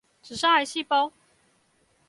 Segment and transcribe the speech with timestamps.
[0.23, 1.13] 只殺癌細胞！